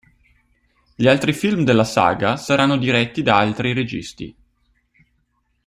Gli 0.95 1.05
altri 1.05 1.31
film 1.31 1.63
della 1.63 1.83
saga 1.83 2.35
saranno 2.35 2.75
diretti 2.77 3.21
da 3.21 3.37
altri 3.37 3.71
registi. 3.71 4.35